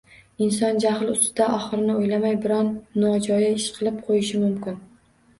[0.43, 2.71] Inson jahl ustida oxirini o‘ylamay biron
[3.03, 4.81] nojo‘ya ish qilib qo‘yishi mumkin.